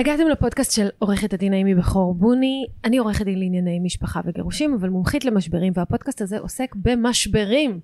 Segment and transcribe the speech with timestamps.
[0.00, 2.66] הגעתם לפודקאסט של עורכת הדין האימי בכור בוני.
[2.84, 7.80] אני עורכת דין לענייני משפחה וגירושים, אבל מומחית למשברים, והפודקאסט הזה עוסק במשברים.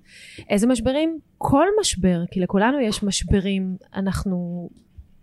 [0.49, 1.19] איזה משברים?
[1.37, 3.77] כל משבר, כי לכולנו יש משברים.
[3.95, 4.69] אנחנו...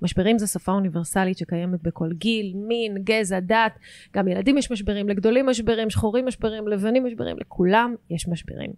[0.02, 3.72] משברים זה שפה אוניברסלית שקיימת בכל גיל, מין, גזע, דת.
[4.14, 8.70] גם ילדים יש משברים, לגדולים משברים, שחורים משברים, לבנים משברים, לכולם יש משברים.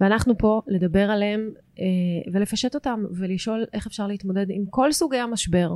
[0.00, 1.84] ואנחנו פה לדבר עליהם אה,
[2.32, 5.74] ולפשט אותם ולשאול איך אפשר להתמודד עם כל סוגי המשבר.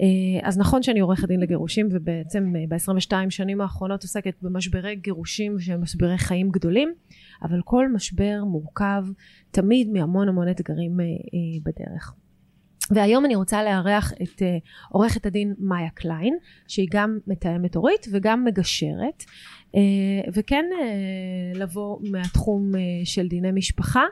[0.00, 5.60] אה, אז נכון שאני עורכת דין לגירושים ובעצם אה, ב-22 שנים האחרונות עוסקת במשברי גירושים
[5.60, 6.94] שהם משברי חיים גדולים
[7.42, 9.04] אבל כל משבר מורכב
[9.50, 11.06] תמיד מהמון המון אתגרים אה,
[11.62, 12.14] בדרך.
[12.90, 14.42] והיום אני רוצה לארח את
[14.88, 16.36] עורכת הדין מאיה קליין
[16.68, 19.24] שהיא גם מתאמת הורית וגם מגשרת
[20.34, 20.64] וכן
[21.54, 22.72] לבוא מהתחום
[23.04, 24.02] של דיני משפחה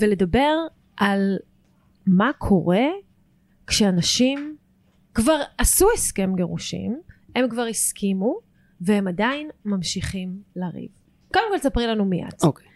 [0.00, 0.54] ולדבר
[0.96, 1.36] על
[2.06, 2.86] מה קורה
[3.68, 4.56] כשאנשים
[5.14, 7.00] כבר עשו הסכם גירושים,
[7.36, 8.38] הם כבר הסכימו,
[8.80, 10.88] והם עדיין ממשיכים לריב.
[11.32, 12.24] קודם כל תספרי לנו מיד.
[12.42, 12.66] אוקיי.
[12.66, 12.68] Okay.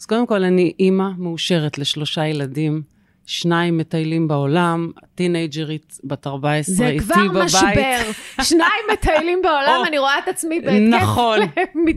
[0.00, 2.82] אז קודם כל אני אימא מאושרת לשלושה ילדים,
[3.26, 7.06] שניים מטיילים בעולם, טינג'רית בת 14 איתי בבית.
[7.06, 8.10] זה כבר משבר.
[8.50, 11.38] שניים מטיילים בעולם, אני רואה את עצמי בהתקף נכון,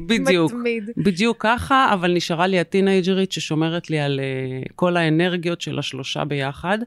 [0.07, 0.51] בדיוק.
[0.97, 6.77] בדיוק ככה, אבל נשארה לי הטינג'רית ששומרת לי על uh, כל האנרגיות של השלושה ביחד.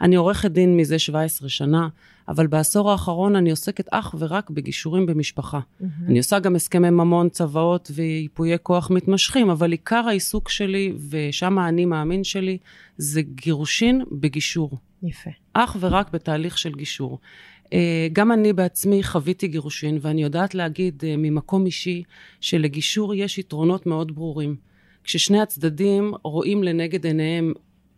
[0.00, 1.88] אני עורכת דין מזה 17 שנה,
[2.28, 5.60] אבל בעשור האחרון אני עוסקת אך ורק בגישורים במשפחה.
[5.60, 5.84] Mm-hmm.
[6.06, 11.84] אני עושה גם הסכמי ממון, צוואות וייפויי כוח מתמשכים, אבל עיקר העיסוק שלי, ושם האני
[11.84, 12.58] מאמין שלי,
[12.98, 14.70] זה גירושין בגישור.
[15.02, 15.30] יפה.
[15.52, 17.18] אך ורק בתהליך של גישור.
[17.72, 22.02] אה, גם אני בעצמי חוויתי גירושין, ואני יודעת להגיד אה, ממקום אישי
[22.40, 24.56] שלגישור יש יתרונות מאוד ברורים.
[25.04, 27.52] כששני הצדדים רואים לנגד עיניהם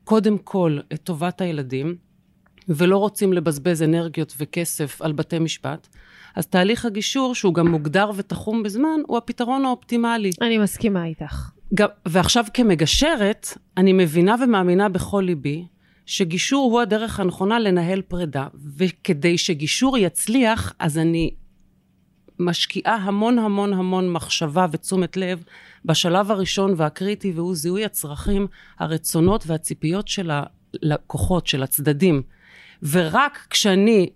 [0.05, 1.97] קודם כל את טובת הילדים,
[2.69, 5.89] ולא רוצים לבזבז אנרגיות וכסף על בתי משפט,
[6.37, 10.31] אז תהליך הגישור, שהוא גם מוגדר ותחום בזמן, הוא הפתרון האופטימלי.
[10.41, 11.51] אני מסכימה איתך.
[11.75, 13.47] גם, ועכשיו כמגשרת,
[13.77, 15.67] אני מבינה ומאמינה בכל ליבי,
[16.07, 18.47] שגישור הוא הדרך הנכונה לנהל פרידה,
[18.77, 21.31] וכדי שגישור יצליח, אז אני
[22.45, 25.45] משקיעה המון המון המון מחשבה ותשומת לב
[25.85, 28.47] בשלב הראשון והקריטי, והוא זיהוי הצרכים,
[28.79, 32.23] הרצונות והציפיות של הלקוחות, של הצדדים.
[32.83, 34.11] ורק כשאני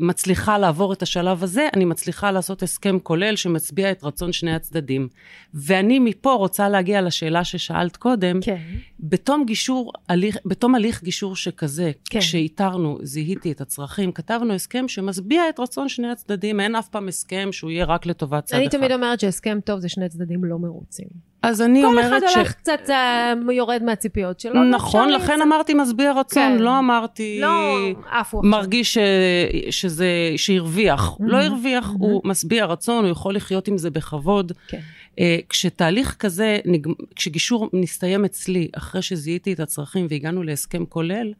[0.00, 5.08] מצליחה לעבור את השלב הזה, אני מצליחה לעשות הסכם כולל שמצביע את רצון שני הצדדים.
[5.54, 8.40] ואני מפה רוצה להגיע לשאלה ששאלת קודם.
[8.40, 8.60] כן.
[9.00, 12.20] בתום גישור, הליך, בתום הליך גישור שכזה, כן.
[12.20, 16.60] כשאיתרנו, זיהיתי את הצרכים, כתבנו הסכם שמשביע את רצון שני הצדדים.
[16.60, 18.62] אין אף פעם הסכם שהוא יהיה רק לטובת צד אחד.
[18.62, 21.31] אני תמיד אומרת שהסכם טוב זה שני צדדים לא מרוצים.
[21.42, 22.08] אז אני אומרת ש...
[22.10, 24.64] כל אחד הולך קצת uh, יורד מהציפיות שלו.
[24.64, 25.46] נכון, לכן לצ...
[25.46, 26.58] אמרתי משביע רצון, כן.
[26.58, 27.38] לא אמרתי...
[27.40, 27.76] לא,
[28.10, 28.42] עפו.
[28.42, 28.98] מרגיש ש...
[29.70, 30.06] שזה...
[30.36, 31.08] שהרוויח.
[31.08, 31.24] Mm-hmm.
[31.26, 31.98] לא הרוויח, mm-hmm.
[31.98, 34.52] הוא משביע רצון, הוא יכול לחיות עם זה בכבוד.
[34.68, 34.80] כן.
[35.10, 36.86] Uh, כשתהליך כזה, נג...
[37.16, 41.32] כשגישור מסתיים אצלי, אחרי שזיהיתי את הצרכים והגענו להסכם כולל,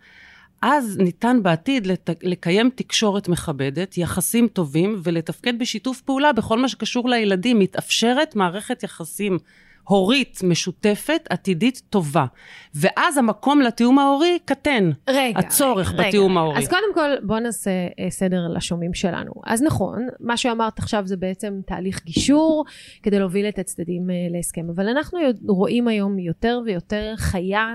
[0.63, 2.11] אז ניתן בעתיד לת...
[2.23, 7.59] לקיים תקשורת מכבדת, יחסים טובים ולתפקד בשיתוף פעולה בכל מה שקשור לילדים.
[7.59, 9.39] מתאפשרת מערכת יחסים
[9.85, 12.27] הורית משותפת, עתידית, טובה.
[12.75, 14.91] ואז המקום לתיאום ההורי קטן.
[15.09, 15.39] רגע.
[15.39, 16.41] הצורך רגע, בתיאום רגע.
[16.41, 16.59] ההורי.
[16.59, 19.33] אז קודם כל, בוא נעשה אה, סדר לשומעים שלנו.
[19.45, 22.65] אז נכון, מה שאמרת עכשיו זה בעצם תהליך גישור,
[23.03, 24.71] כדי להוביל את הצדדים אה, להסכם.
[24.75, 25.19] אבל אנחנו
[25.49, 27.75] רואים היום יותר ויותר חיה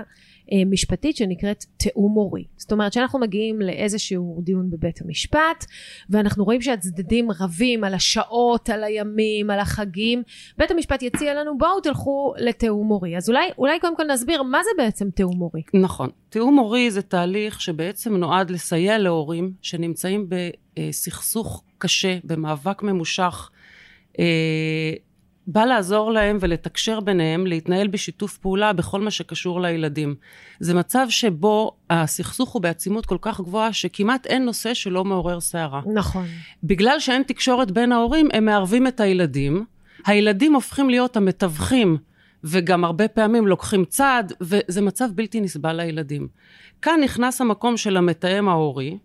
[0.66, 2.44] משפטית שנקראת תיאום מורי.
[2.56, 5.64] זאת אומרת שאנחנו מגיעים לאיזשהו דיון בבית המשפט
[6.10, 10.22] ואנחנו רואים שהצדדים רבים על השעות, על הימים, על החגים.
[10.58, 13.16] בית המשפט יציע לנו בואו תלכו לתיאום מורי.
[13.16, 15.62] אז אולי, אולי קודם כל נסביר מה זה בעצם תיאום מורי.
[15.74, 16.10] נכון.
[16.28, 23.50] תיאום מורי זה תהליך שבעצם נועד לסייע להורים שנמצאים בסכסוך קשה, במאבק ממושך.
[25.50, 30.14] בא לעזור להם ולתקשר ביניהם, להתנהל בשיתוף פעולה בכל מה שקשור לילדים.
[30.60, 35.80] זה מצב שבו הסכסוך הוא בעצימות כל כך גבוהה, שכמעט אין נושא שלא מעורר סערה.
[35.94, 36.26] נכון.
[36.64, 39.64] בגלל שאין תקשורת בין ההורים, הם מערבים את הילדים.
[40.06, 41.96] הילדים הופכים להיות המתווכים
[42.44, 46.28] וגם הרבה פעמים לוקחים צעד, וזה מצב בלתי נסבל לילדים.
[46.82, 48.98] כאן נכנס המקום של המתאם ההורי,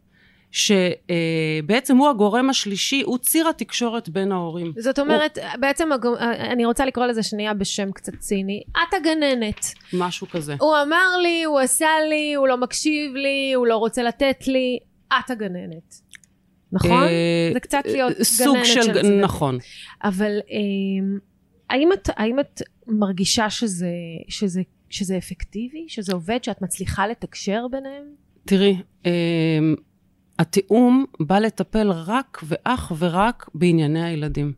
[0.53, 4.73] שבעצם הוא הגורם השלישי, הוא ציר התקשורת בין ההורים.
[4.77, 5.45] זאת אומרת, הוא...
[5.59, 5.89] בעצם
[6.39, 9.65] אני רוצה לקרוא לזה שנייה בשם קצת ציני, את הגננת.
[9.93, 10.55] משהו כזה.
[10.59, 14.79] הוא אמר לי, הוא עשה לי, הוא לא מקשיב לי, הוא לא רוצה לתת לי,
[15.19, 15.95] את הגננת.
[16.71, 17.03] נכון?
[17.03, 18.81] אה, זה קצת להיות סוג גננת של...
[18.81, 19.21] של זה.
[19.21, 19.57] נכון.
[20.03, 21.17] אבל אה,
[21.69, 23.87] האם את, האם את מרגישה שזה,
[24.27, 25.85] שזה, שזה אפקטיבי?
[25.87, 26.43] שזה עובד?
[26.43, 28.03] שאת מצליחה לתקשר ביניהם?
[28.45, 29.11] תראי, אה,
[30.43, 34.53] התיאום בא לטפל רק ואך ורק בענייני הילדים.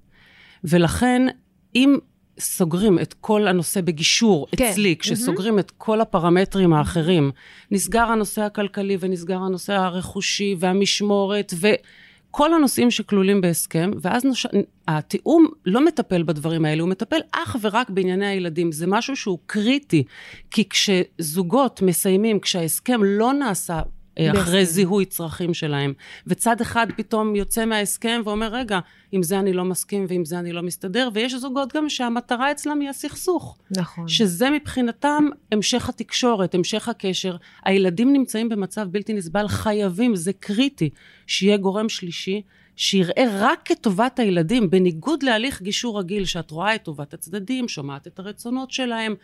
[0.63, 1.27] ולכן,
[1.75, 1.97] אם
[2.39, 4.65] סוגרים את כל הנושא בגישור כן.
[4.65, 5.59] אצלי, כשסוגרים mm-hmm.
[5.59, 7.31] את כל הפרמטרים האחרים,
[7.71, 14.45] נסגר הנושא הכלכלי ונסגר הנושא הרכושי והמשמורת וכל הנושאים שכלולים בהסכם, ואז נוש...
[14.87, 18.71] התיאום לא מטפל בדברים האלה, הוא מטפל אך ורק בענייני הילדים.
[18.71, 20.03] זה משהו שהוא קריטי,
[20.51, 23.81] כי כשזוגות מסיימים, כשההסכם לא נעשה
[24.19, 25.93] אחרי זיהוי צרכים שלהם.
[26.27, 28.79] וצד אחד פתאום יוצא מההסכם ואומר, רגע,
[29.11, 32.79] עם זה אני לא מסכים ועם זה אני לא מסתדר, ויש זוגות גם שהמטרה אצלם
[32.79, 33.57] היא הסכסוך.
[33.71, 34.07] נכון.
[34.07, 37.35] שזה מבחינתם המשך התקשורת, המשך הקשר.
[37.65, 40.89] הילדים נמצאים במצב בלתי נסבל, חייבים, זה קריטי,
[41.27, 42.41] שיהיה גורם שלישי.
[42.77, 48.07] שיראה רק את טובת הילדים, בניגוד להליך גישור רגיל, שאת רואה את טובת הצדדים, שומעת
[48.07, 49.17] את הרצונות שלהם, אה,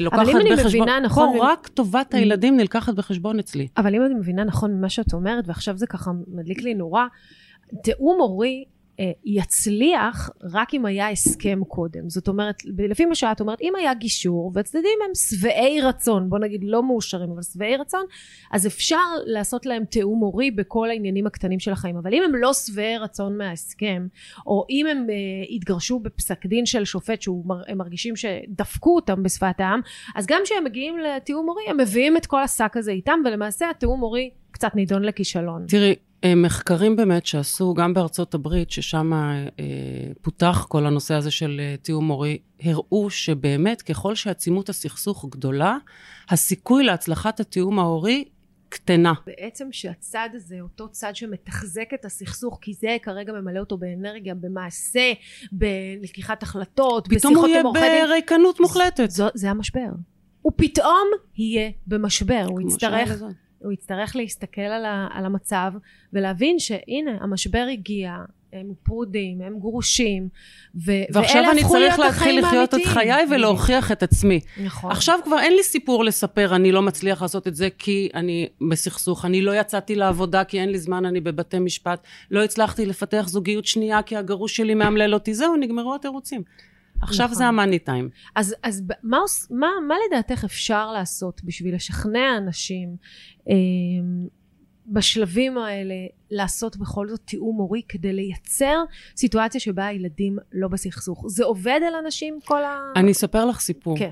[0.00, 1.38] לוקחת בחשבון, אבל אם אני מבינה נכון...
[1.38, 3.68] פה רק טובת הילדים נלקחת בחשבון אצלי.
[3.76, 7.04] אבל אם אני מבינה נכון ממה שאת אומרת, ועכשיו זה ככה מדליק לי נורא,
[7.82, 8.73] תיאום הורי אה,
[9.24, 12.08] יצליח רק אם היה הסכם קודם.
[12.08, 16.60] זאת אומרת, לפי מה שאת אומרת, אם היה גישור והצדדים הם שבעי רצון, בוא נגיד
[16.64, 18.04] לא מאושרים, אבל שבעי רצון,
[18.52, 18.96] אז אפשר
[19.26, 21.96] לעשות להם תיאום הורי בכל העניינים הקטנים של החיים.
[21.96, 24.06] אבל אם הם לא שבעי רצון מההסכם,
[24.46, 29.80] או אם הם uh, התגרשו בפסק דין של שופט שהם מרגישים שדפקו אותם בשפת העם,
[30.14, 34.00] אז גם כשהם מגיעים לתיאום הורי, הם מביאים את כל השק הזה איתם, ולמעשה התיאום
[34.00, 35.64] הורי קצת נידון לכישלון.
[35.68, 35.94] תראי, אה,
[36.36, 39.46] מחקרים באמת שעשו גם בארצות הברית, ששם אה,
[40.22, 45.76] פותח כל הנושא הזה של אה, תיאום מורי, הראו שבאמת ככל שעצימות הסכסוך גדולה,
[46.28, 48.24] הסיכוי להצלחת התיאום ההורי
[48.68, 49.12] קטנה.
[49.26, 55.12] בעצם שהצד הזה, אותו צד שמתחזק את הסכסוך, כי זה כרגע ממלא אותו באנרגיה, במעשה,
[55.52, 59.10] בלקיחת החלטות, פתאום הוא יהיה בריקנות מוחלטת.
[59.10, 59.88] זה, זה המשבר.
[60.42, 63.22] הוא פתאום יהיה במשבר, הוא יצטרך...
[63.64, 65.72] הוא יצטרך להסתכל על, ה, על המצב
[66.12, 68.16] ולהבין שהנה המשבר הגיע
[68.54, 70.28] הם פרודים, הם גרושים,
[70.86, 74.40] ו- ועכשיו אני צריך להתחיל לחיות את חיי ולהוכיח את עצמי.
[74.64, 74.90] נכון.
[74.90, 79.24] עכשיו כבר אין לי סיפור לספר, אני לא מצליח לעשות את זה כי אני בסכסוך,
[79.24, 83.64] אני לא יצאתי לעבודה כי אין לי זמן, אני בבתי משפט, לא הצלחתי לפתח זוגיות
[83.64, 86.42] שנייה כי הגרוש שלי מאמלל אותי, זהו, נגמרו התירוצים.
[87.04, 87.38] עכשיו נכון.
[87.38, 88.08] זה המאני טיים.
[88.34, 89.18] אז, אז מה,
[89.50, 92.96] מה, מה לדעתך אפשר לעשות בשביל לשכנע אנשים
[93.48, 93.54] אה,
[94.86, 95.94] בשלבים האלה
[96.30, 98.82] לעשות בכל זאת תיאום הורי כדי לייצר
[99.16, 101.24] סיטואציה שבה הילדים לא בסכסוך?
[101.28, 102.92] זה עובד על אנשים כל ה...
[102.96, 103.98] אני אספר לך סיפור.
[103.98, 104.10] כן.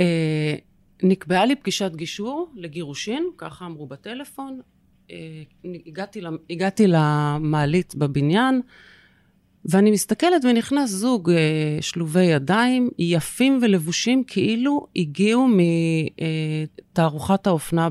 [0.00, 0.54] אה,
[1.02, 4.60] נקבעה לי פגישת גישור לגירושין, ככה אמרו בטלפון.
[5.10, 5.42] אה,
[5.86, 6.20] הגעתי,
[6.50, 8.60] הגעתי למעלית בבניין,
[9.68, 11.36] ואני מסתכלת ונכנס זוג אה,
[11.80, 15.48] שלובי ידיים, יפים ולבושים כאילו הגיעו
[16.92, 17.88] מתערוכת האופנה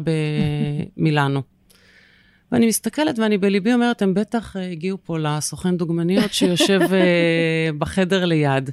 [0.98, 1.42] במילאנו.
[2.52, 8.26] ואני מסתכלת ואני בליבי אומרת, הם בטח אה, הגיעו פה לסוכן דוגמניות שיושב אה, בחדר
[8.26, 8.70] ליד.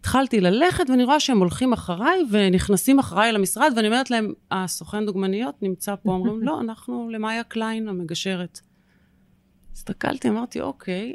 [0.00, 5.62] התחלתי ללכת ואני רואה שהם הולכים אחריי ונכנסים אחריי למשרד ואני אומרת להם, הסוכן דוגמניות
[5.62, 8.60] נמצא פה, אומרים, לא, אנחנו למאיה קליין המגשרת.
[9.72, 11.14] הסתכלתי, אמרתי, אוקיי,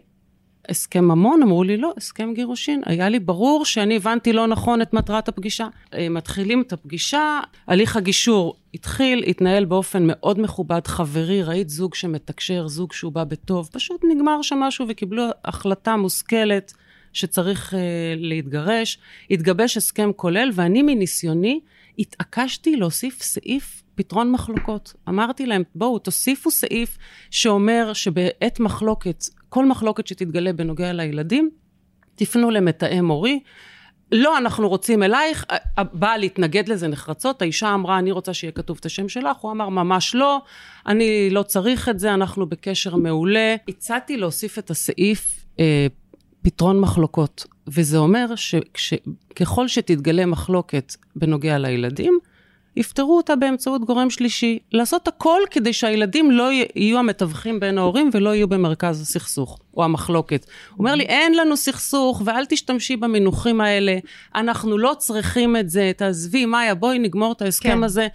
[0.69, 1.43] הסכם ממון?
[1.43, 2.81] אמרו לי, לא, הסכם גירושין.
[2.85, 5.67] היה לי ברור שאני הבנתי לא נכון את מטרת הפגישה.
[5.93, 12.67] אה, מתחילים את הפגישה, הליך הגישור התחיל, התנהל באופן מאוד מכובד, חברי, ראית זוג שמתקשר,
[12.67, 16.73] זוג שהוא בא בטוב, פשוט נגמר שם משהו וקיבלו החלטה מושכלת
[17.13, 17.75] שצריך uh,
[18.15, 18.97] להתגרש.
[19.31, 21.59] התגבש הסכם כולל, ואני מניסיוני
[21.99, 24.93] התעקשתי להוסיף סעיף פתרון מחלוקות.
[25.09, 26.97] אמרתי להם, בואו, תוסיפו סעיף
[27.31, 31.49] שאומר שבעת מחלוקת כל מחלוקת שתתגלה בנוגע לילדים,
[32.15, 33.39] תפנו למתאם הורי.
[34.11, 35.45] לא, אנחנו רוצים אלייך,
[35.77, 39.69] הבעל התנגד לזה נחרצות, האישה אמרה, אני רוצה שיהיה כתוב את השם שלך, הוא אמר,
[39.69, 40.41] ממש לא,
[40.87, 43.55] אני לא צריך את זה, אנחנו בקשר מעולה.
[43.67, 45.87] הצעתי להוסיף את הסעיף אה,
[46.41, 48.25] פתרון מחלוקות, וזה אומר
[48.75, 52.19] שככל שתתגלה מחלוקת בנוגע לילדים,
[52.75, 54.59] יפתרו אותה באמצעות גורם שלישי.
[54.71, 60.45] לעשות הכל כדי שהילדים לא יהיו המתווכים בין ההורים ולא יהיו במרכז הסכסוך או המחלוקת.
[60.69, 63.97] הוא אומר לי, אין לנו סכסוך ואל תשתמשי במינוחים האלה,
[64.35, 67.83] אנחנו לא צריכים את זה, תעזבי, מאיה, בואי נגמור את ההסכם כן.
[67.83, 68.07] הזה.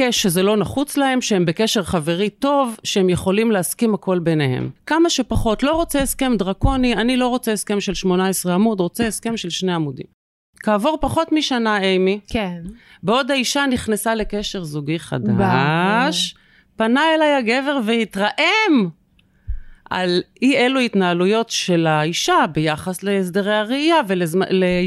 [0.00, 4.70] לבקש שזה לא נחוץ להם, שהם בקשר חברי טוב, שהם יכולים להסכים הכל ביניהם.
[4.86, 9.36] כמה שפחות, לא רוצה הסכם דרקוני, אני לא רוצה הסכם של 18 עמוד, רוצה הסכם
[9.36, 10.17] של שני עמודים.
[10.62, 12.62] כעבור פחות משנה, אימי, כן.
[13.02, 16.34] בעוד האישה נכנסה לקשר זוגי חדש,
[16.76, 18.88] פנה אליי הגבר והתרעם
[19.90, 23.96] על אי אלו התנהלויות של האישה ביחס להסדרי הראייה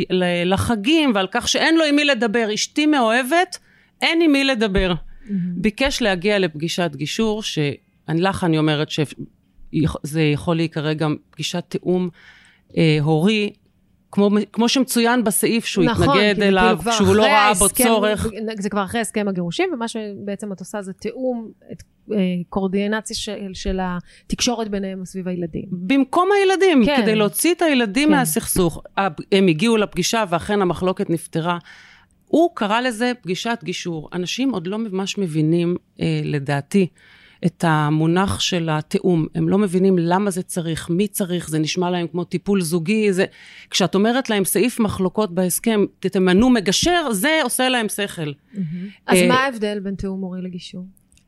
[0.10, 2.48] ולחגים ועל כך שאין לו עם מי לדבר.
[2.54, 3.58] אשתי מאוהבת,
[4.02, 4.94] אין עם מי לדבר.
[4.94, 5.32] Mm-hmm.
[5.56, 12.10] ביקש להגיע לפגישת גישור, שלך אני אומרת שזה יכול להיקרא גם פגישת תיאום
[12.78, 13.54] אה, הורי,
[14.12, 18.28] כמו, כמו שמצוין בסעיף שהוא נכון, התנגד כאילו אליו, כאילו שהוא לא ראה בו צורך.
[18.60, 22.18] זה כבר אחרי הסכם הגירושים, ומה שבעצם את עושה זה תיאום, את, אה,
[22.50, 25.66] קורדינציה של, של התקשורת ביניהם סביב הילדים.
[25.72, 27.02] במקום הילדים, כן.
[27.02, 28.16] כדי להוציא את הילדים כן.
[28.16, 28.84] מהסכסוך.
[29.32, 31.58] הם הגיעו לפגישה ואכן המחלוקת נפתרה.
[32.28, 34.10] הוא קרא לזה פגישת גישור.
[34.14, 36.88] אנשים עוד לא ממש מבינים, אה, לדעתי,
[37.46, 39.28] את המונח של התיאום.
[39.36, 43.14] הם לא מבינים למה זה צריך, מי צריך, זה נשמע להם כמו טיפול זוגי.
[43.14, 43.26] זה...
[43.70, 48.32] כשאת אומרת להם סעיף מחלוקות בהסכם, תמנו מגשר, זה עושה להם שכל.
[48.32, 48.58] Mm-hmm.
[49.08, 50.86] אז אה, מה ההבדל בין תיאום מורי לגישור?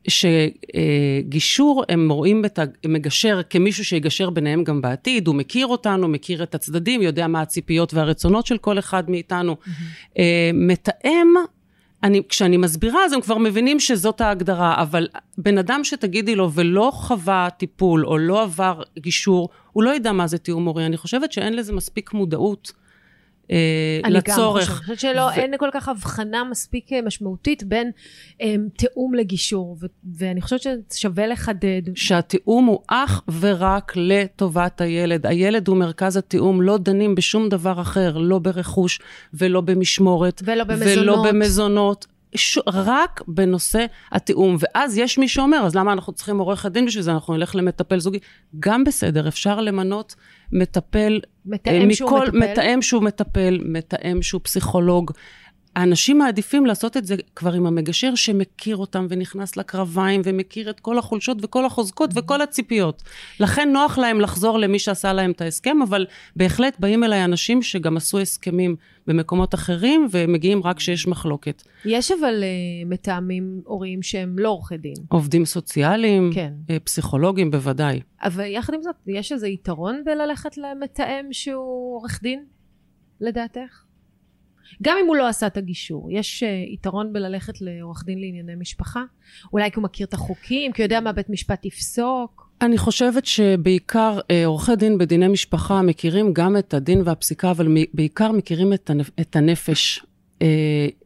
[0.08, 6.56] שגישור, הם רואים את המגשר כמישהו שיגשר ביניהם גם בעתיד, הוא מכיר אותנו, מכיר את
[6.56, 9.56] הצדדים, יודע מה הציפיות והרצונות של כל אחד מאיתנו.
[9.66, 10.20] Mm-hmm.
[10.54, 11.28] מתאם,
[12.04, 15.08] אני, כשאני מסבירה, אז הם כבר מבינים שזאת ההגדרה, אבל
[15.38, 20.28] בן אדם שתגידי לו ולא חווה טיפול או לא עבר גישור, הוא לא ידע מה
[20.28, 20.86] זה תיאום מורי.
[20.86, 22.72] אני חושבת שאין לזה מספיק מודעות.
[23.52, 24.70] אה, לצורך.
[24.70, 25.30] אני גם חושבת שלא, ו...
[25.30, 27.92] אין כל כך הבחנה מספיק אה, משמעותית בין
[28.42, 29.86] אה, תיאום לגישור, ו-
[30.18, 31.82] ואני חושבת ששווה לחדד.
[31.96, 35.26] שהתיאום הוא אך ורק לטובת הילד.
[35.26, 39.00] הילד הוא מרכז התיאום, לא דנים בשום דבר אחר, לא ברכוש
[39.34, 40.42] ולא במשמורת.
[40.46, 40.98] ולא במזונות.
[40.98, 42.06] ולא במזונות.
[42.36, 42.60] ש...
[42.68, 44.58] רק בנושא התיאום.
[44.60, 47.12] ואז יש מי שאומר, אז למה אנחנו צריכים עורך הדין בשביל זה?
[47.12, 48.20] אנחנו נלך למטפל זוגי.
[48.60, 50.16] גם בסדר, אפשר למנות
[50.52, 55.12] מטפל, מתאם מכל, שהוא מטפל, מתאם שהוא מטפל, מתאם שהוא פסיכולוג.
[55.76, 60.98] האנשים מעדיפים לעשות את זה כבר עם המגשר שמכיר אותם ונכנס לקרביים ומכיר את כל
[60.98, 62.10] החולשות וכל החוזקות.
[62.16, 63.04] וכל הציפיות.
[63.40, 67.98] לכן נוח להם לחזור למי שעשה להם את ההסכם, אבל בהחלט באים אליי אנשים שגם
[67.98, 68.76] עשו הסכמים
[69.08, 71.64] במקומות אחרים ומגיעים רק כשיש מחלוקת.
[71.86, 74.94] יש אבל uh, מתאמים הוריים שהם לא עורכי דין.
[75.10, 76.54] עובדים סוציאליים, כן.
[76.68, 78.02] uh, פסיכולוגים בוודאי.
[78.24, 82.46] אבל יחד עם זאת, יש איזה יתרון בללכת למתאם שהוא עורך דין,
[83.22, 83.83] לדעתך?
[84.82, 89.04] גם אם הוא לא עשה את הגישור, יש uh, יתרון בללכת לעורך דין לענייני משפחה?
[89.54, 92.50] אולי כי הוא מכיר את החוקים, כי הוא יודע מה בית משפט יפסוק?
[92.62, 98.32] אני חושבת שבעיקר uh, עורכי דין בדיני משפחה מכירים גם את הדין והפסיקה, אבל בעיקר
[98.32, 99.10] מכירים את, הנפ...
[99.22, 100.06] את הנפש.
[100.40, 100.46] Uh,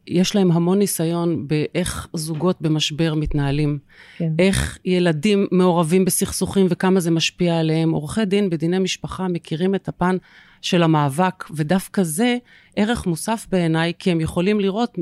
[0.06, 3.78] יש להם המון ניסיון באיך זוגות במשבר מתנהלים,
[4.16, 4.32] כן.
[4.38, 7.90] איך ילדים מעורבים בסכסוכים וכמה זה משפיע עליהם.
[7.90, 10.16] עורכי דין בדיני משפחה מכירים את הפן
[10.62, 12.36] של המאבק, ודווקא זה
[12.80, 14.98] ערך מוסף בעיניי, כי הם יכולים לראות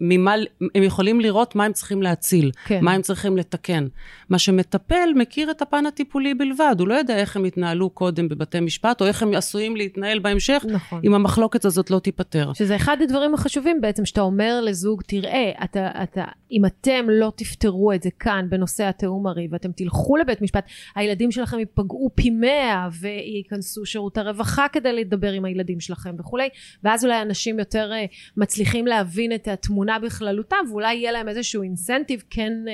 [0.00, 0.34] ממה,
[0.74, 2.84] הם יכולים לראות מה הם צריכים להציל, כן.
[2.84, 3.86] מה הם צריכים לתקן.
[4.28, 8.60] מה שמטפל מכיר את הפן הטיפולי בלבד, הוא לא יודע איך הם יתנהלו קודם בבתי
[8.60, 11.00] משפט, או איך הם עשויים להתנהל בהמשך, נכון.
[11.04, 12.52] אם המחלוקת הזאת לא תיפתר.
[12.54, 17.92] שזה אחד הדברים החשובים בעצם, שאתה אומר לזוג, תראה, אתה, אתה, אם אתם לא תפתרו
[17.92, 20.64] את זה כאן בנושא התיאום הריב, ואתם תלכו לבית משפט,
[20.94, 26.48] הילדים שלכם ייפגעו פי מאה, וייכנסו שירות הרווחה כדי לדבר עם הילדים שלכם וכולי,
[26.84, 32.22] ואז אולי אנשים יותר uh, מצליחים להבין את התמונה בכללותה, ואולי יהיה להם איזשהו אינסנטיב
[32.30, 32.70] כן uh,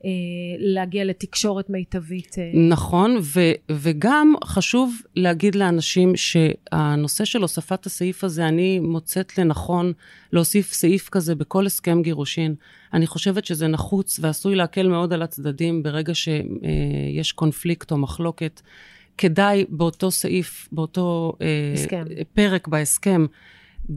[0.00, 0.04] uh,
[0.58, 2.36] להגיע לתקשורת מיטבית.
[2.54, 9.92] נכון, ו- וגם חשוב להגיד לאנשים שהנושא של הוספת הסעיף הזה, אני מוצאת לנכון
[10.32, 12.54] להוסיף סעיף כזה בכל הסכם גירושין.
[12.92, 18.60] אני חושבת שזה נחוץ ועשוי להקל מאוד על הצדדים ברגע שיש קונפליקט או מחלוקת.
[19.18, 21.32] כדאי באותו סעיף, באותו
[21.74, 22.04] הסכם.
[22.18, 23.26] אה, פרק בהסכם,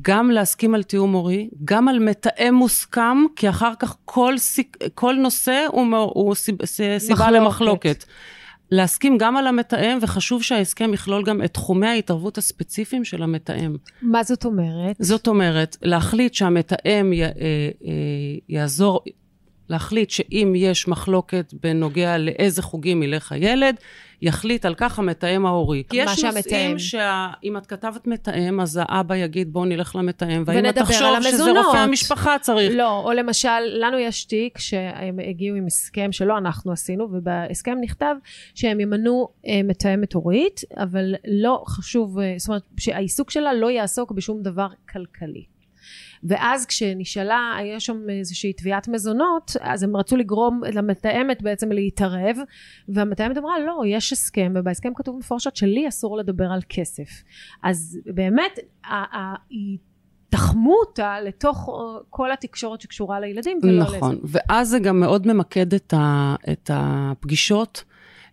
[0.02, 4.36] גם להסכים על תיאום הורי, גם על מתאם מוסכם, כי אחר כך כל,
[4.96, 7.32] כל נושא הוא, הוא סיבה מחלוקת.
[7.32, 8.04] למחלוקת.
[8.72, 13.76] להסכים גם על המתאם, וחשוב שההסכם יכלול גם את תחומי ההתערבות הספציפיים של המתאם.
[14.02, 14.96] מה זאת אומרת?
[15.00, 17.32] זאת אומרת, להחליט שהמתאם י, אה, אה,
[18.50, 19.02] יעזור,
[19.70, 23.76] להחליט שאם יש מחלוקת בנוגע לאיזה חוגים ילך הילד,
[24.22, 25.84] יחליט על כך המתאם ההורי.
[25.90, 26.24] כי יש.
[26.24, 31.52] נושאים שאם את כתבת מתאם, אז האבא יגיד בואו נלך למתאם, והאמא ונדבר תחשוב שזה.
[31.52, 32.72] רופא המשפחה צריך.
[32.76, 38.16] לא, או למשל, לנו יש תיק שהם הגיעו עם הסכם שלא אנחנו עשינו, ובהסכם נכתב
[38.56, 44.12] שהם ימנו אה, מתאמת הורית, אבל לא חשוב, אה, זאת אומרת, שהעיסוק שלה לא יעסוק
[44.12, 45.57] בשום דבר כלכלי.
[46.24, 52.38] ואז כשנשאלה, היה שם איזושהי תביעת מזונות, אז הם רצו לגרום למתאמת בעצם להתערב,
[52.90, 57.10] והמתאמת אמרה, לא, יש הסכם, ובהסכם כתוב מפורשות שלי אסור לדבר על כסף.
[57.64, 58.60] אז באמת,
[59.50, 59.78] היא
[60.30, 63.98] תחמו אותה לתוך אה, כל התקשורת שקשורה לילדים, ולא לזה.
[63.98, 67.84] נכון, ואז זה גם מאוד ממקד את, ה, את הפגישות,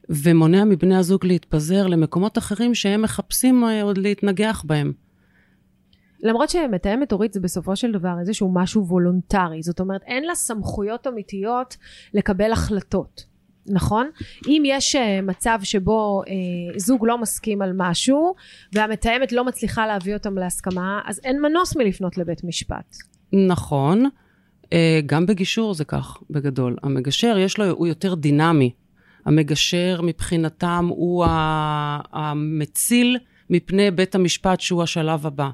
[0.09, 4.93] ומונע מבני הזוג להתפזר למקומות אחרים שהם מחפשים אה, עוד להתנגח בהם.
[6.25, 11.07] למרות שמתאמת הורית זה בסופו של דבר איזשהו משהו וולונטרי, זאת אומרת אין לה סמכויות
[11.07, 11.77] אמיתיות
[12.15, 13.25] לקבל החלטות,
[13.67, 14.11] נכון?
[14.49, 16.33] אם יש אה, מצב שבו אה,
[16.79, 18.35] זוג לא מסכים על משהו
[18.73, 22.97] והמתאמת לא מצליחה להביא אותם להסכמה, אז אין מנוס מלפנות לבית משפט.
[23.33, 24.09] נכון,
[24.73, 26.77] אה, גם בגישור זה כך, בגדול.
[26.83, 28.73] המגשר, יש לו, הוא יותר דינמי.
[29.27, 31.25] המגשר מבחינתם הוא
[32.13, 33.19] המציל
[33.51, 35.51] מפני בית המשפט שהוא השלב הבא.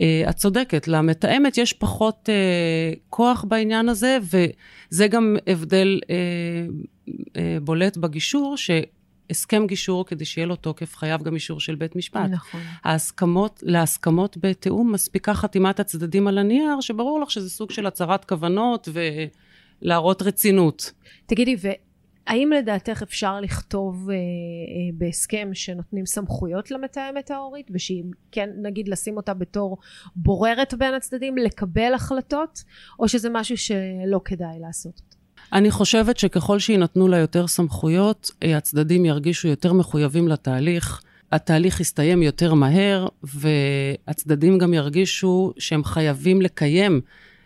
[0.00, 7.96] אה, את צודקת, למתאמת יש פחות אה, כוח בעניין הזה, וזה גם הבדל אה, בולט
[7.96, 12.30] בגישור, שהסכם גישור, כדי שיהיה לו תוקף, חייב גם אישור של בית משפט.
[12.30, 12.60] נכון.
[12.84, 18.88] ההסכמות, להסכמות בתיאום מספיקה חתימת הצדדים על הנייר, שברור לך שזה סוג של הצהרת כוונות
[19.82, 20.92] ולהראות רצינות.
[21.26, 21.56] תגידי,
[22.30, 24.20] והאם לדעתך אפשר לכתוב אה, אה,
[24.94, 29.78] בהסכם שנותנים סמכויות למתאמת ההורית, ושהיא כן, נגיד, לשים אותה בתור
[30.16, 32.64] בוררת בין הצדדים, לקבל החלטות,
[32.98, 35.16] או שזה משהו שלא כדאי לעשות אותו?
[35.52, 41.02] אני חושבת שככל שיינתנו לה יותר סמכויות, אה, הצדדים ירגישו יותר מחויבים לתהליך.
[41.32, 47.00] התהליך יסתיים יותר מהר, והצדדים גם ירגישו שהם חייבים לקיים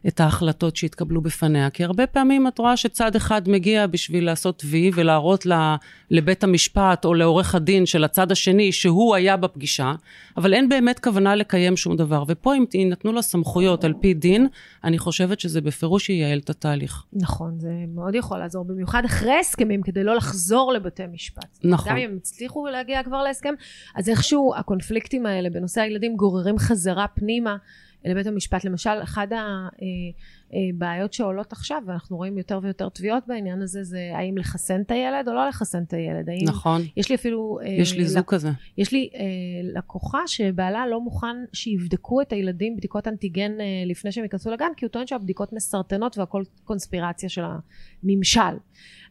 [0.09, 1.71] את ההחלטות שהתקבלו בפניה.
[1.71, 5.77] כי הרבה פעמים את רואה שצד אחד מגיע בשביל לעשות וי ולהראות לה,
[6.11, 9.93] לבית המשפט או לעורך הדין של הצד השני שהוא היה בפגישה,
[10.37, 12.25] אבל אין באמת כוונה לקיים שום דבר.
[12.29, 14.47] ופה אם יינתנו לה סמכויות על פי דין,
[14.85, 17.03] אני חושבת שזה בפירוש ייעל את התהליך.
[17.13, 21.59] נכון, זה מאוד יכול לעזור, במיוחד אחרי הסכמים, כדי לא לחזור לבתי משפט.
[21.65, 21.93] נכון.
[21.93, 23.55] גם אם הם הצליחו להגיע כבר להסכם,
[23.95, 27.57] אז איכשהו הקונפליקטים האלה בנושא הילדים גוררים חזרה פנימה
[28.05, 28.65] לבית המשפט.
[28.65, 29.29] למשל, אחת
[30.53, 35.29] הבעיות שעולות עכשיו, ואנחנו רואים יותר ויותר תביעות בעניין הזה, זה האם לחסן את הילד
[35.29, 36.29] או לא לחסן את הילד.
[36.29, 36.49] האם...
[36.49, 36.83] נכון.
[36.97, 37.59] יש לי אפילו...
[37.63, 38.51] אה, יש לי זוג לק- כזה.
[38.79, 39.21] יש לי אה,
[39.75, 44.85] לקוחה שבעלה לא מוכן שיבדקו את הילדים בדיקות אנטיגן אה, לפני שהם ייכנסו לגן, כי
[44.85, 47.43] הוא טוען שהבדיקות מסרטנות והכל קונספירציה של
[48.03, 48.57] הממשל.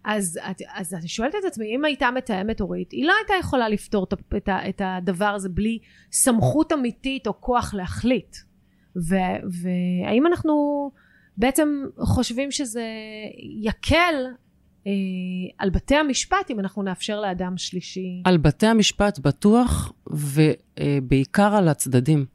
[0.06, 0.40] אז,
[0.76, 4.14] אז אני שואלת את עצמי, אם הייתה מתאמת הורית, היא לא הייתה יכולה לפתור את
[4.38, 5.80] את, את הדבר הזה בלי
[6.12, 8.36] סמכות אמיתית או כוח להחליט.
[8.96, 10.92] והאם אנחנו
[11.38, 12.86] בעצם חושבים שזה
[13.62, 14.16] יקל
[14.88, 14.92] אה,
[15.58, 22.26] על בתי המשפט אם אנחנו נאפשר לאדם שלישי על בתי המשפט בטוח, ובעיקר על הצדדים.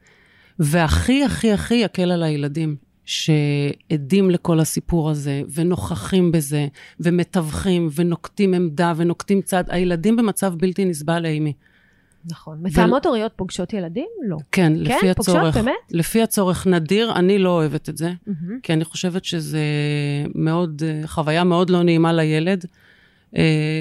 [0.58, 6.66] והכי הכי הכי יקל על הילדים, שעדים לכל הסיפור הזה, ונוכחים בזה,
[7.00, 9.64] ומתווכים, ונוקטים עמדה, ונוקטים צד.
[9.68, 11.52] הילדים במצב בלתי נסבל, אימי.
[12.30, 12.58] נכון.
[12.62, 14.06] מתאמות הוריות פוגשות ילדים?
[14.26, 14.36] לא.
[14.52, 15.56] כן, לפי פוגשות, הצורך.
[15.56, 15.74] באמת?
[15.90, 18.60] לפי הצורך נדיר, אני לא אוהבת את זה, מהמם.
[18.60, 19.60] כי אני חושבת שזה
[20.34, 22.64] מאוד, אה, חוויה מאוד לא נעימה לילד.
[23.36, 23.80] אה,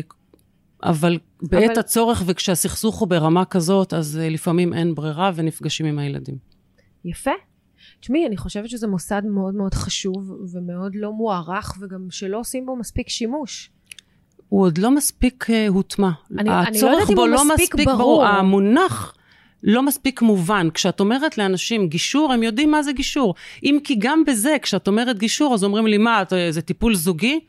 [0.84, 6.00] אבל בעת אבל- הצורך וכשהסכסוך הוא ברמה כזאת, אז אה, לפעמים אין ברירה ונפגשים עם
[6.00, 6.36] הילדים.
[7.06, 7.32] יפה.
[8.00, 12.76] תשמעי, אני חושבת שזה מוסד מאוד מאוד חשוב ומאוד לא מוערך וגם שלא עושים בו
[12.76, 13.72] מספיק שימוש.
[14.50, 16.10] הוא עוד לא מספיק אה, הוטמע.
[16.32, 18.26] אני- אני לא הצורך יודעת אם הוא לא מספיק מספיק ברור.
[18.26, 19.14] המונח
[19.64, 20.68] לא מספיק מובן.
[20.74, 23.36] כשאת אומרת לאנשים גישור, הם יודעים מה זה גישור.
[23.64, 27.40] אם כי גם בזה, כשאת אומרת גישור, אז אומרים לי, מה, את- זה טיפול זוגי?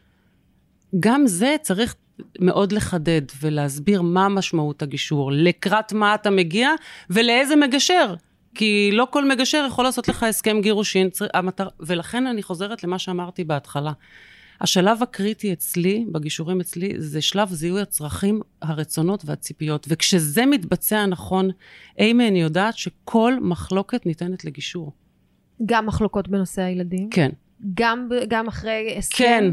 [1.00, 1.94] גם זה צריך
[2.40, 6.70] מאוד לחדד ולהסביר מה משמעות הגישור, לקראת מה אתה מגיע
[7.11, 8.14] ולאיזה מגשר.
[8.54, 11.08] כי לא כל מגשר יכול לעשות לך הסכם גירושין.
[11.80, 13.92] ולכן אני חוזרת למה שאמרתי בהתחלה.
[14.61, 19.87] השלב הקריטי אצלי, בגישורים אצלי, זה שלב זיהוי הצרכים, הרצונות והציפיות.
[19.88, 21.51] וכשזה מתבצע נכון,
[21.99, 24.92] אימי, אני יודעת שכל מחלוקת ניתנת לגישור.
[25.66, 27.31] גם מחלוקות בנושא הילדים, כן.
[27.75, 29.25] גם, גם אחרי הסכם.
[29.25, 29.44] כן,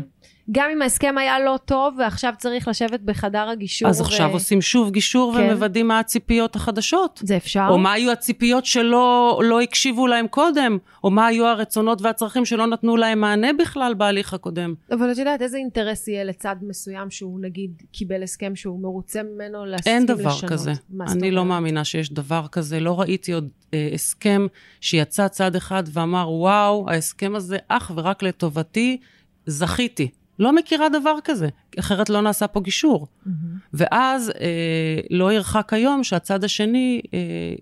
[0.52, 3.90] גם אם ההסכם היה לא טוב ועכשיו צריך לשבת בחדר הגישור.
[3.90, 5.44] אז עכשיו עושים שוב גישור כן.
[5.44, 7.22] ומוודאים מה הציפיות החדשות.
[7.24, 7.68] זה אפשר.
[7.70, 12.68] או מה היו הציפיות שלא לא הקשיבו להם קודם, או מה היו הרצונות והצרכים שלא
[12.68, 14.74] נתנו להם מענה בכלל בהליך הקודם.
[14.92, 19.66] אבל את יודעת, איזה אינטרס יהיה לצד מסוים שהוא נגיד קיבל הסכם שהוא מרוצה ממנו
[19.66, 20.20] להסכים אין לשנות?
[20.20, 20.72] דבר כזה.
[20.90, 21.46] מה זאת אני לא?
[21.46, 22.80] מאמינה שיש דבר כזה.
[22.80, 24.48] לא ראיתי עוד אה, הסכם
[24.82, 28.98] שיצא צד אחד ואמר, וואו, ההסכם הזה אך ורק לטובתי,
[29.46, 30.10] זכיתי.
[30.40, 33.08] לא מכירה דבר כזה, אחרת לא נעשה פה גישור.
[33.26, 33.58] מהמם.
[33.74, 37.20] ואז אה, לא ירחק היום שהצד השני אה,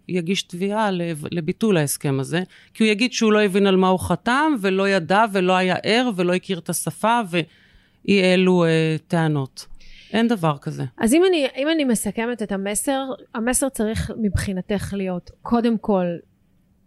[0.08, 2.43] יגיש תביעה לב- לביטול ההסכם הזה,
[2.74, 6.10] כי הוא יגיד שהוא לא הבין על מה הוא חתם, ולא ידע, ולא היה ער,
[6.15, 9.65] ולא הכיר את השפה, ואי אלו אה, טענות.
[10.13, 10.84] אין דבר כזה.
[10.98, 13.04] אז אם אני, אם אני מסכמת את המסר,
[13.36, 16.06] המסר צריך מבחינתך להיות, קודם כל,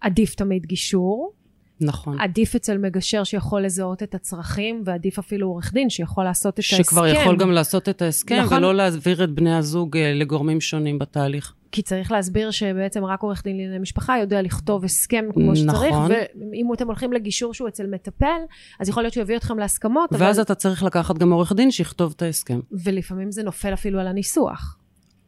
[0.00, 1.32] עדיף תמיד גישור,
[1.80, 2.20] נכון.
[2.20, 6.76] עדיף אצל מגשר שיכול לזהות את הצרכים, ועדיף אפילו עורך דין שיכול לעשות את ההסכם.
[6.76, 8.58] שכבר יכול גם לעשות את ההסכם, נכון.
[8.58, 11.54] ולא להעביר את בני הזוג אה, לגורמים שונים בתהליך.
[11.72, 16.10] כי צריך להסביר שבעצם רק עורך דין לענייני משפחה יודע לכתוב הסכם כמו שצריך, נכון.
[16.52, 18.40] ואם אתם הולכים לגישור שהוא אצל מטפל,
[18.80, 20.26] אז יכול להיות שהוא יביא אתכם להסכמות, אבל...
[20.26, 22.60] ואז אתה צריך לקחת גם עורך דין שיכתוב את ההסכם.
[22.84, 24.78] ולפעמים זה נופל אפילו על הניסוח.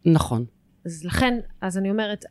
[0.05, 0.45] נכון.
[0.87, 2.25] אז לכן, אז אני אומרת,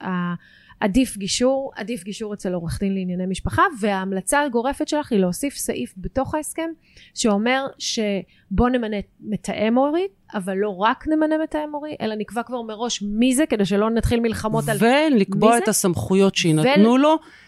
[0.80, 5.94] עדיף גישור, עדיף גישור אצל עורך דין לענייני משפחה, וההמלצה הגורפת שלך היא להוסיף סעיף
[5.98, 6.70] בתוך ההסכם,
[7.14, 13.02] שאומר שבוא נמנה מתאם הורי, אבל לא רק נמנה מתאם הורי, אלא נקבע כבר מראש
[13.02, 14.78] מי זה, כדי שלא נתחיל מלחמות על...
[14.78, 15.70] ולקבוע מי את זה?
[15.70, 17.47] הסמכויות שיינתנו לו, לז- ל-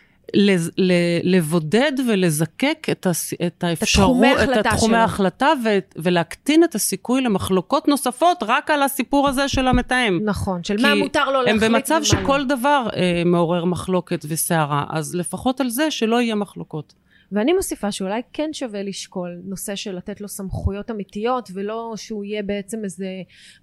[1.24, 3.34] לבודד ולזקק את, הס...
[3.48, 4.26] את האפשרות,
[4.60, 4.98] את תחומי.
[4.98, 5.70] ההחלטה ו...
[5.96, 10.20] ולהקטין את הסיכוי למחלוקות נוספות רק על הסיפור הזה של המתאם.
[10.26, 12.44] נכון, של מה מותר לו הם להחליט במצב ומה שכל לא.
[12.44, 16.94] דבר אה, מעורר מחלוקת וסערה, אז לפחות על זה שלא יהיה מחלוקות.
[17.32, 22.44] ואני מוסיפה שאולי כן שווה לשקול נושא של לתת לו סמכויות אמיתיות, ולא שהוא יהיה
[22.44, 23.08] בעצם איזה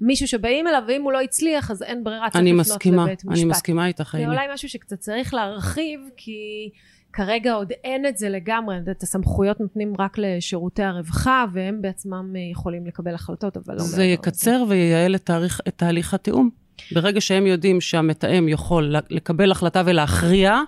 [0.00, 3.24] מישהו שבאים אליו, ואם הוא לא הצליח, אז אין ברירה, צריך אני לפנות מסכימה, לבית
[3.24, 3.32] משפט.
[3.32, 4.26] אני מסכימה איתך, זה.
[4.26, 6.70] אולי משהו שקצת צריך להרחיב, כי
[7.12, 12.40] כרגע עוד אין את זה לגמרי, את הסמכויות נותנים רק לשירותי הרווחה, והם בעצמם אה,
[12.52, 16.50] יכולים לקבל החלטות, אבל לא זה יקצר וייעל את תהליך, את תהליך התיאום.
[16.92, 20.60] ברגע שהם יודעים שהמתאם יכול לקבל החלטה ולהכריע,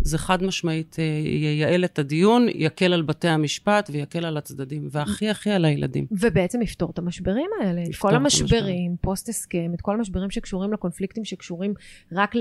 [0.00, 5.28] זה חד משמעית אה, ייעל את הדיון, יקל על בתי המשפט ויקל על הצדדים, והכי
[5.28, 6.06] הכי על הילדים.
[6.10, 11.24] ובעצם יפתור את המשברים האלה, את כל המשברים, פוסט הסכם, את כל המשברים שקשורים לקונפליקטים
[11.24, 11.74] שקשורים
[12.12, 12.34] רק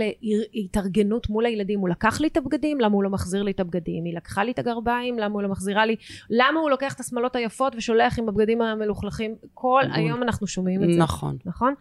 [0.54, 4.04] להתארגנות מול הילדים, הוא לקח לי את הבגדים, למה הוא לא מחזיר לי את הבגדים,
[4.04, 5.96] היא לקחה לי את הגרביים, למה הוא לא מחזירה לי,
[6.30, 9.82] למה הוא לוקח את השמלות היפות ושולח עם הבגדים המלוכלכים, כל.
[9.94, 11.38] היום אנחנו שומעים את זה, נכון.
[11.46, 11.74] נכון?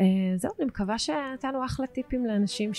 [0.00, 0.04] אה,
[0.36, 2.74] זהו, אני מקווה שנתנו אחלה טיפים לאנשים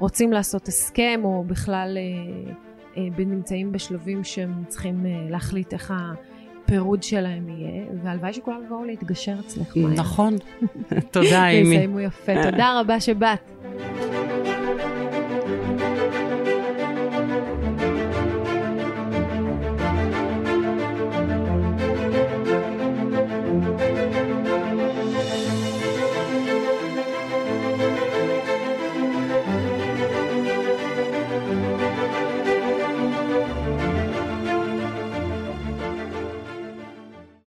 [0.00, 2.52] שרוצים לעשות הסכם, או בכלל אה,
[2.96, 9.34] אה, נמצאים בשלבים שהם צריכים אה, להחליט איך הפירוד שלהם יהיה, והלוואי שכולם יבואו להתגשר
[9.40, 9.76] אצלך.
[9.76, 10.36] נכון.
[11.12, 11.74] תודה, אימי.
[11.74, 12.32] יסיימו יפה.
[12.50, 13.50] תודה רבה שבאת.